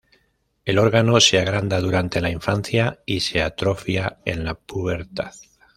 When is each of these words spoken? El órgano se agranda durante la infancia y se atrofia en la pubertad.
El 0.65 0.79
órgano 0.79 1.19
se 1.19 1.37
agranda 1.37 1.79
durante 1.79 2.21
la 2.21 2.31
infancia 2.31 3.03
y 3.05 3.19
se 3.19 3.43
atrofia 3.43 4.17
en 4.25 4.43
la 4.45 4.55
pubertad. 4.55 5.35